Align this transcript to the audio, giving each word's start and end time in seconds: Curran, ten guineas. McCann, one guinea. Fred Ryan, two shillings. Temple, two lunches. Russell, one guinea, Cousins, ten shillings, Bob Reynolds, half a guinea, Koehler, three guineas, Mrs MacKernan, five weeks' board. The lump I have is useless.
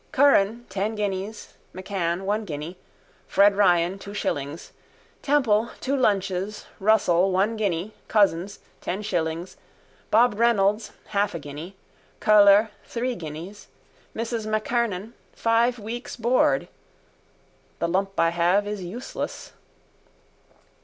Curran, 0.11 0.65
ten 0.67 0.95
guineas. 0.95 1.53
McCann, 1.75 2.21
one 2.23 2.43
guinea. 2.43 2.75
Fred 3.27 3.55
Ryan, 3.55 3.99
two 3.99 4.15
shillings. 4.15 4.71
Temple, 5.21 5.69
two 5.79 5.95
lunches. 5.95 6.65
Russell, 6.79 7.29
one 7.31 7.55
guinea, 7.55 7.93
Cousins, 8.07 8.57
ten 8.81 9.03
shillings, 9.03 9.57
Bob 10.09 10.39
Reynolds, 10.39 10.91
half 11.09 11.35
a 11.35 11.39
guinea, 11.39 11.75
Koehler, 12.19 12.71
three 12.83 13.13
guineas, 13.13 13.67
Mrs 14.15 14.47
MacKernan, 14.47 15.13
five 15.33 15.77
weeks' 15.77 16.15
board. 16.17 16.67
The 17.77 17.87
lump 17.87 18.19
I 18.19 18.29
have 18.31 18.65
is 18.67 18.81
useless. 18.83 19.53